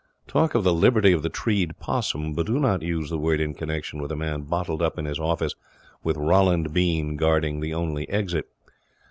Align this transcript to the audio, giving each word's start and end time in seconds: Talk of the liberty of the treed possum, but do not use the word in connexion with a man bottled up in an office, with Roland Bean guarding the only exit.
Talk 0.27 0.55
of 0.55 0.63
the 0.63 0.73
liberty 0.73 1.11
of 1.11 1.21
the 1.21 1.29
treed 1.29 1.77
possum, 1.79 2.33
but 2.33 2.47
do 2.47 2.57
not 2.57 2.81
use 2.81 3.11
the 3.11 3.19
word 3.19 3.39
in 3.39 3.53
connexion 3.53 4.01
with 4.01 4.11
a 4.11 4.15
man 4.15 4.41
bottled 4.41 4.81
up 4.81 4.97
in 4.97 5.05
an 5.05 5.13
office, 5.19 5.53
with 6.03 6.17
Roland 6.17 6.73
Bean 6.73 7.15
guarding 7.17 7.59
the 7.59 7.75
only 7.75 8.09
exit. 8.09 8.49